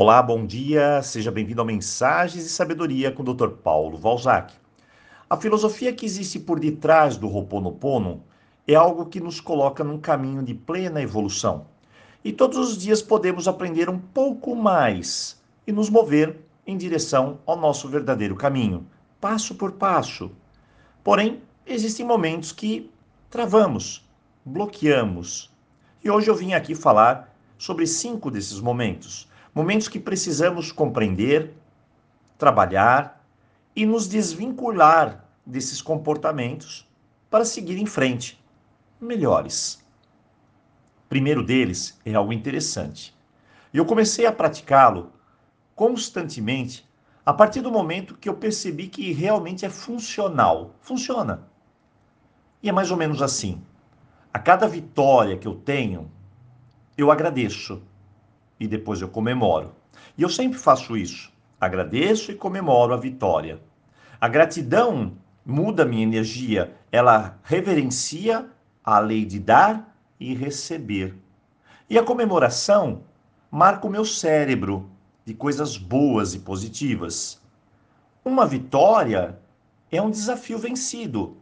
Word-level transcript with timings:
Olá, 0.00 0.22
bom 0.22 0.46
dia, 0.46 1.02
seja 1.02 1.28
bem-vindo 1.28 1.60
a 1.60 1.64
Mensagens 1.64 2.46
e 2.46 2.48
Sabedoria 2.48 3.10
com 3.10 3.24
o 3.24 3.34
Dr. 3.34 3.48
Paulo 3.48 3.98
Valzac. 3.98 4.54
A 5.28 5.36
filosofia 5.36 5.92
que 5.92 6.06
existe 6.06 6.38
por 6.38 6.60
detrás 6.60 7.16
do 7.16 7.26
Ho'oponopono 7.26 8.22
é 8.64 8.76
algo 8.76 9.06
que 9.06 9.18
nos 9.18 9.40
coloca 9.40 9.82
num 9.82 9.98
caminho 9.98 10.40
de 10.40 10.54
plena 10.54 11.02
evolução. 11.02 11.66
E 12.24 12.32
todos 12.32 12.56
os 12.58 12.78
dias 12.78 13.02
podemos 13.02 13.48
aprender 13.48 13.90
um 13.90 13.98
pouco 13.98 14.54
mais 14.54 15.42
e 15.66 15.72
nos 15.72 15.90
mover 15.90 16.44
em 16.64 16.76
direção 16.76 17.40
ao 17.44 17.56
nosso 17.56 17.88
verdadeiro 17.88 18.36
caminho, 18.36 18.86
passo 19.20 19.56
por 19.56 19.72
passo. 19.72 20.30
Porém, 21.02 21.42
existem 21.66 22.06
momentos 22.06 22.52
que 22.52 22.88
travamos, 23.28 24.08
bloqueamos. 24.44 25.52
E 26.04 26.08
hoje 26.08 26.30
eu 26.30 26.36
vim 26.36 26.52
aqui 26.52 26.76
falar 26.76 27.34
sobre 27.58 27.84
cinco 27.84 28.30
desses 28.30 28.60
momentos 28.60 29.27
Momentos 29.54 29.88
que 29.88 29.98
precisamos 29.98 30.70
compreender, 30.70 31.54
trabalhar 32.36 33.24
e 33.74 33.86
nos 33.86 34.08
desvincular 34.08 35.24
desses 35.44 35.80
comportamentos 35.80 36.88
para 37.30 37.44
seguir 37.44 37.78
em 37.78 37.86
frente, 37.86 38.42
melhores. 39.00 39.84
primeiro 41.08 41.42
deles 41.42 41.98
é 42.04 42.14
algo 42.14 42.32
interessante. 42.32 43.16
Eu 43.72 43.84
comecei 43.84 44.26
a 44.26 44.32
praticá-lo 44.32 45.12
constantemente 45.74 46.88
a 47.24 47.32
partir 47.32 47.60
do 47.60 47.70
momento 47.70 48.16
que 48.16 48.28
eu 48.28 48.34
percebi 48.34 48.88
que 48.88 49.12
realmente 49.12 49.64
é 49.64 49.68
funcional. 49.68 50.74
Funciona. 50.80 51.46
E 52.62 52.68
é 52.68 52.72
mais 52.72 52.90
ou 52.90 52.96
menos 52.96 53.20
assim. 53.20 53.62
A 54.32 54.38
cada 54.38 54.66
vitória 54.66 55.36
que 55.36 55.46
eu 55.46 55.54
tenho, 55.54 56.10
eu 56.96 57.10
agradeço 57.10 57.82
e 58.58 58.66
depois 58.66 59.00
eu 59.00 59.08
comemoro. 59.08 59.74
E 60.16 60.22
eu 60.22 60.28
sempre 60.28 60.58
faço 60.58 60.96
isso. 60.96 61.32
Agradeço 61.60 62.30
e 62.30 62.34
comemoro 62.34 62.94
a 62.94 62.96
vitória. 62.96 63.60
A 64.20 64.28
gratidão 64.28 65.12
muda 65.44 65.84
minha 65.84 66.02
energia, 66.02 66.74
ela 66.92 67.38
reverencia 67.42 68.48
a 68.84 68.98
lei 68.98 69.24
de 69.24 69.38
dar 69.38 69.96
e 70.20 70.34
receber. 70.34 71.14
E 71.88 71.98
a 71.98 72.02
comemoração 72.02 73.02
marca 73.50 73.86
o 73.86 73.90
meu 73.90 74.04
cérebro 74.04 74.90
de 75.24 75.34
coisas 75.34 75.76
boas 75.76 76.34
e 76.34 76.40
positivas. 76.40 77.40
Uma 78.24 78.46
vitória 78.46 79.38
é 79.90 80.00
um 80.02 80.10
desafio 80.10 80.58
vencido. 80.58 81.36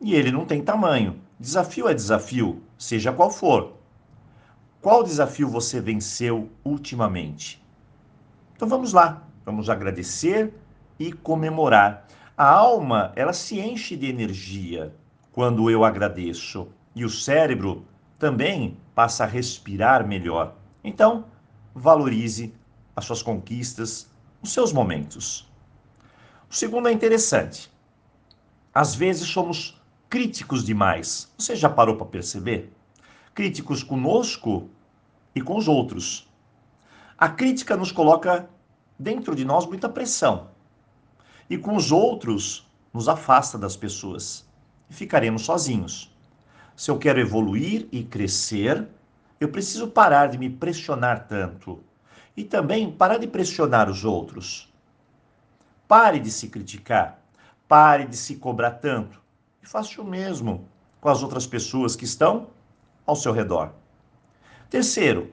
E 0.00 0.14
ele 0.14 0.32
não 0.32 0.44
tem 0.44 0.62
tamanho. 0.62 1.20
Desafio 1.38 1.88
é 1.88 1.94
desafio, 1.94 2.62
seja 2.76 3.12
qual 3.12 3.30
for. 3.30 3.77
Qual 4.88 5.02
desafio 5.02 5.46
você 5.46 5.82
venceu 5.82 6.48
ultimamente? 6.64 7.62
Então 8.56 8.66
vamos 8.66 8.94
lá, 8.94 9.22
vamos 9.44 9.68
agradecer 9.68 10.50
e 10.98 11.12
comemorar. 11.12 12.06
A 12.34 12.48
alma, 12.48 13.12
ela 13.14 13.34
se 13.34 13.60
enche 13.60 13.98
de 13.98 14.06
energia 14.06 14.94
quando 15.30 15.68
eu 15.68 15.84
agradeço 15.84 16.68
e 16.94 17.04
o 17.04 17.10
cérebro 17.10 17.84
também 18.18 18.78
passa 18.94 19.24
a 19.24 19.26
respirar 19.26 20.08
melhor. 20.08 20.54
Então, 20.82 21.26
valorize 21.74 22.54
as 22.96 23.04
suas 23.04 23.22
conquistas, 23.22 24.10
os 24.40 24.54
seus 24.54 24.72
momentos. 24.72 25.52
O 26.48 26.54
segundo 26.54 26.88
é 26.88 26.92
interessante. 26.92 27.70
Às 28.72 28.94
vezes 28.94 29.28
somos 29.28 29.78
críticos 30.08 30.64
demais. 30.64 31.30
Você 31.36 31.54
já 31.54 31.68
parou 31.68 31.94
para 31.94 32.06
perceber? 32.06 32.72
críticos 33.38 33.84
conosco 33.84 34.68
e 35.34 35.40
com 35.40 35.56
os 35.56 35.68
outros. 35.68 36.28
A 37.16 37.28
crítica 37.28 37.76
nos 37.76 37.92
coloca 37.92 38.48
dentro 38.98 39.34
de 39.34 39.44
nós 39.44 39.66
muita 39.66 39.88
pressão. 39.88 40.48
E 41.48 41.56
com 41.56 41.76
os 41.76 41.90
outros, 41.92 42.68
nos 42.92 43.08
afasta 43.08 43.56
das 43.56 43.76
pessoas. 43.76 44.48
E 44.90 44.94
ficaremos 44.94 45.42
sozinhos. 45.42 46.14
Se 46.76 46.90
eu 46.90 46.98
quero 46.98 47.20
evoluir 47.20 47.88
e 47.90 48.04
crescer, 48.04 48.86
eu 49.40 49.48
preciso 49.48 49.88
parar 49.88 50.28
de 50.28 50.38
me 50.38 50.50
pressionar 50.50 51.26
tanto. 51.26 51.82
E 52.36 52.44
também 52.44 52.90
parar 52.90 53.18
de 53.18 53.26
pressionar 53.26 53.90
os 53.90 54.04
outros. 54.04 54.72
Pare 55.86 56.18
de 56.18 56.30
se 56.30 56.48
criticar. 56.48 57.20
Pare 57.66 58.06
de 58.06 58.16
se 58.16 58.36
cobrar 58.36 58.72
tanto. 58.72 59.20
E 59.62 59.66
faça 59.66 60.00
o 60.00 60.04
mesmo 60.04 60.68
com 61.00 61.08
as 61.08 61.22
outras 61.22 61.46
pessoas 61.46 61.96
que 61.96 62.04
estão 62.04 62.48
ao 63.06 63.16
seu 63.16 63.32
redor. 63.32 63.72
Terceiro, 64.70 65.32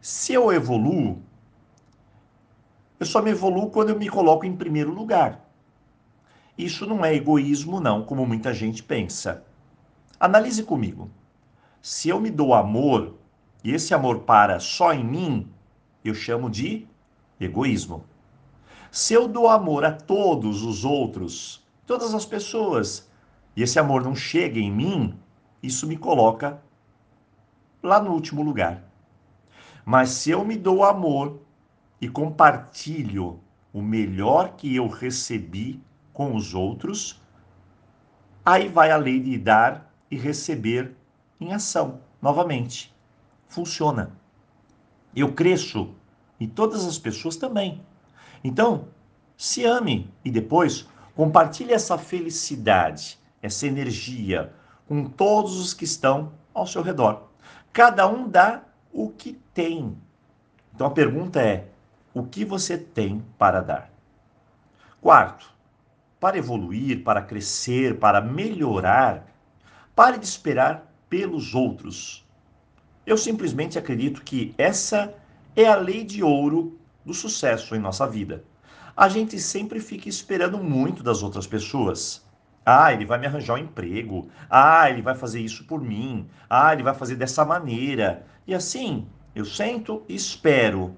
se 0.00 0.32
eu 0.32 0.52
evoluo, 0.52 1.20
eu 3.00 3.06
só 3.06 3.20
me 3.20 3.30
evoluo 3.30 3.70
quando 3.70 3.88
eu 3.90 3.98
me 3.98 4.08
coloco 4.08 4.46
em 4.46 4.54
primeiro 4.54 4.92
lugar. 4.92 5.44
Isso 6.56 6.86
não 6.86 7.04
é 7.04 7.12
egoísmo, 7.12 7.80
não, 7.80 8.04
como 8.04 8.24
muita 8.24 8.54
gente 8.54 8.84
pensa. 8.84 9.44
Analise 10.20 10.62
comigo. 10.62 11.10
Se 11.82 12.08
eu 12.08 12.20
me 12.20 12.30
dou 12.30 12.54
amor 12.54 13.14
e 13.64 13.72
esse 13.72 13.92
amor 13.92 14.20
para 14.20 14.60
só 14.60 14.92
em 14.92 15.02
mim, 15.04 15.48
eu 16.04 16.14
chamo 16.14 16.48
de 16.48 16.86
egoísmo. 17.40 18.04
Se 18.92 19.12
eu 19.12 19.26
dou 19.26 19.48
amor 19.48 19.84
a 19.84 19.90
todos 19.90 20.62
os 20.62 20.84
outros, 20.84 21.66
todas 21.84 22.14
as 22.14 22.24
pessoas, 22.24 23.10
e 23.56 23.62
esse 23.62 23.78
amor 23.80 24.04
não 24.04 24.14
chega 24.14 24.60
em 24.60 24.70
mim, 24.70 25.18
isso 25.60 25.84
me 25.84 25.96
coloca 25.96 26.62
lá 27.84 28.00
no 28.00 28.12
último 28.12 28.42
lugar. 28.42 28.82
Mas 29.84 30.08
se 30.10 30.30
eu 30.30 30.42
me 30.44 30.56
dou 30.56 30.82
amor 30.82 31.42
e 32.00 32.08
compartilho 32.08 33.38
o 33.72 33.82
melhor 33.82 34.54
que 34.56 34.74
eu 34.74 34.88
recebi 34.88 35.82
com 36.12 36.34
os 36.34 36.54
outros, 36.54 37.20
aí 38.44 38.68
vai 38.68 38.90
a 38.90 38.96
lei 38.96 39.20
de 39.20 39.36
dar 39.36 39.92
e 40.10 40.16
receber 40.16 40.96
em 41.38 41.52
ação, 41.52 42.00
novamente. 42.22 42.94
Funciona. 43.48 44.12
Eu 45.14 45.32
cresço 45.34 45.94
e 46.40 46.46
todas 46.46 46.86
as 46.86 46.98
pessoas 46.98 47.36
também. 47.36 47.82
Então, 48.42 48.88
se 49.36 49.64
ame 49.64 50.10
e 50.24 50.30
depois 50.30 50.88
compartilhe 51.14 51.72
essa 51.72 51.98
felicidade, 51.98 53.18
essa 53.42 53.66
energia, 53.66 54.52
com 54.86 55.04
todos 55.04 55.58
os 55.58 55.74
que 55.74 55.84
estão 55.84 56.32
ao 56.54 56.66
seu 56.66 56.82
redor. 56.82 57.33
Cada 57.74 58.06
um 58.06 58.28
dá 58.28 58.62
o 58.92 59.10
que 59.10 59.32
tem. 59.52 59.98
Então 60.72 60.86
a 60.86 60.90
pergunta 60.92 61.42
é: 61.42 61.66
o 62.14 62.22
que 62.22 62.44
você 62.44 62.78
tem 62.78 63.20
para 63.36 63.60
dar? 63.60 63.90
Quarto, 65.02 65.52
para 66.20 66.38
evoluir, 66.38 67.02
para 67.02 67.20
crescer, 67.20 67.98
para 67.98 68.20
melhorar, 68.20 69.26
pare 69.92 70.18
de 70.18 70.24
esperar 70.24 70.88
pelos 71.10 71.52
outros. 71.52 72.24
Eu 73.04 73.18
simplesmente 73.18 73.76
acredito 73.76 74.22
que 74.22 74.54
essa 74.56 75.12
é 75.56 75.66
a 75.66 75.74
lei 75.74 76.04
de 76.04 76.22
ouro 76.22 76.78
do 77.04 77.12
sucesso 77.12 77.74
em 77.74 77.80
nossa 77.80 78.06
vida. 78.06 78.44
A 78.96 79.08
gente 79.08 79.40
sempre 79.40 79.80
fica 79.80 80.08
esperando 80.08 80.58
muito 80.58 81.02
das 81.02 81.24
outras 81.24 81.44
pessoas. 81.44 82.24
Ah, 82.64 82.92
ele 82.92 83.04
vai 83.04 83.18
me 83.18 83.26
arranjar 83.26 83.54
um 83.54 83.58
emprego. 83.58 84.28
Ah, 84.48 84.88
ele 84.90 85.02
vai 85.02 85.14
fazer 85.14 85.40
isso 85.40 85.64
por 85.64 85.80
mim. 85.80 86.26
Ah, 86.48 86.72
ele 86.72 86.82
vai 86.82 86.94
fazer 86.94 87.16
dessa 87.16 87.44
maneira. 87.44 88.24
E 88.46 88.54
assim, 88.54 89.06
eu 89.34 89.44
sento 89.44 90.02
e 90.08 90.14
espero. 90.14 90.94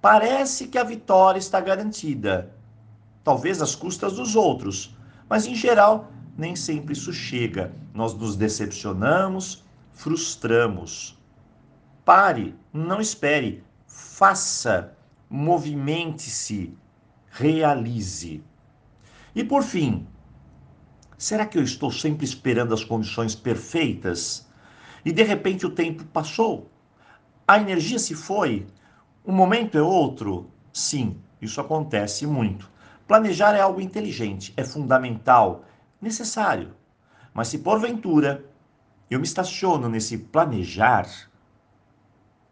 Parece 0.00 0.68
que 0.68 0.78
a 0.78 0.84
vitória 0.84 1.38
está 1.38 1.60
garantida. 1.60 2.54
Talvez 3.22 3.60
às 3.60 3.74
custas 3.74 4.14
dos 4.14 4.36
outros, 4.36 4.94
mas 5.28 5.46
em 5.46 5.54
geral, 5.54 6.10
nem 6.36 6.54
sempre 6.54 6.92
isso 6.92 7.12
chega. 7.12 7.72
Nós 7.94 8.14
nos 8.14 8.36
decepcionamos, 8.36 9.64
frustramos. 9.92 11.18
Pare, 12.04 12.54
não 12.72 13.00
espere, 13.00 13.64
faça, 13.86 14.94
movimente-se, 15.30 16.76
realize. 17.30 18.42
E 19.34 19.42
por 19.42 19.62
fim, 19.62 20.06
Será 21.24 21.46
que 21.46 21.56
eu 21.56 21.62
estou 21.62 21.90
sempre 21.90 22.26
esperando 22.26 22.74
as 22.74 22.84
condições 22.84 23.34
perfeitas? 23.34 24.46
E 25.02 25.10
de 25.10 25.22
repente 25.22 25.64
o 25.64 25.70
tempo 25.70 26.04
passou? 26.04 26.70
A 27.48 27.58
energia 27.58 27.98
se 27.98 28.14
foi? 28.14 28.66
Um 29.24 29.32
momento 29.32 29.78
é 29.78 29.80
outro? 29.80 30.50
Sim, 30.70 31.18
isso 31.40 31.62
acontece 31.62 32.26
muito. 32.26 32.70
Planejar 33.08 33.54
é 33.54 33.60
algo 33.62 33.80
inteligente, 33.80 34.52
é 34.54 34.62
fundamental, 34.64 35.64
necessário. 35.98 36.74
Mas 37.32 37.48
se 37.48 37.60
porventura 37.60 38.44
eu 39.10 39.18
me 39.18 39.24
estaciono 39.24 39.88
nesse 39.88 40.18
planejar, 40.18 41.08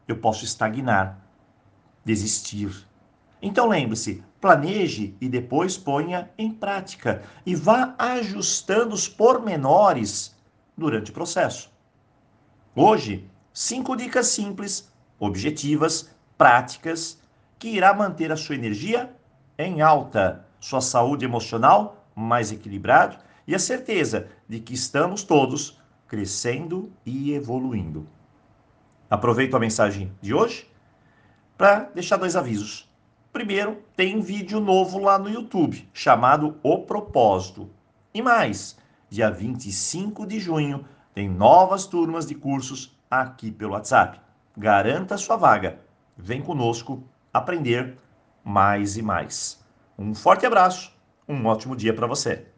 eu 0.09 0.17
posso 0.17 0.47
estagnar, 0.47 1.21
desistir. 2.03 2.89
Então 3.43 3.69
lembre-se, 3.69 4.23
planeje 4.41 5.17
e 5.21 5.29
depois 5.29 5.77
ponha 5.77 6.31
em 6.39 6.53
prática 6.53 7.23
e 7.45 7.57
vá 7.57 7.93
ajustando 7.99 8.95
os 8.95 9.09
pormenores 9.09 10.37
durante 10.77 11.11
o 11.11 11.15
processo. 11.15 11.69
Hoje, 12.75 13.29
cinco 13.53 13.97
dicas 13.97 14.29
simples, 14.29 14.91
objetivas 15.19 16.09
práticas 16.39 17.21
que 17.59 17.69
irá 17.69 17.93
manter 17.93 18.31
a 18.31 18.37
sua 18.37 18.55
energia 18.55 19.13
em 19.59 19.83
alta, 19.83 20.47
sua 20.61 20.81
saúde 20.81 21.25
emocional 21.25 22.07
mais 22.15 22.53
equilibrada 22.53 23.19
e 23.47 23.57
a 23.57 23.59
certeza 23.59 24.29
de 24.49 24.61
que 24.61 24.75
estamos 24.75 25.25
todos 25.25 25.81
crescendo 26.07 26.93
e 27.05 27.33
evoluindo. 27.33 28.07
Aproveito 29.11 29.57
a 29.57 29.61
mensagem 29.61 30.13
de 30.21 30.33
hoje 30.33 30.71
para 31.59 31.91
deixar 31.95 32.17
dois 32.17 32.37
avisos. 32.37 32.92
Primeiro, 33.33 33.83
tem 33.97 34.21
vídeo 34.21 34.61
novo 34.61 34.99
lá 34.99 35.19
no 35.19 35.31
YouTube 35.31 35.89
chamado 35.95 36.59
O 36.63 36.81
Propósito. 36.81 37.71
E 38.13 38.21
mais, 38.21 38.77
dia 39.09 39.31
25 39.31 40.27
de 40.27 40.39
junho 40.39 40.85
tem 41.15 41.31
novas 41.31 41.87
turmas 41.87 42.27
de 42.27 42.35
cursos 42.35 42.95
aqui 43.11 43.51
pelo 43.51 43.73
WhatsApp. 43.73 44.21
Garanta 44.55 45.17
sua 45.17 45.37
vaga. 45.37 45.81
Vem 46.15 46.43
conosco 46.43 47.03
aprender 47.33 47.97
mais 48.45 48.99
e 48.99 49.03
mais. 49.03 49.65
Um 49.99 50.15
forte 50.15 50.45
abraço, 50.45 50.93
um 51.27 51.47
ótimo 51.47 51.75
dia 51.75 51.95
para 51.95 52.07
você. 52.07 52.52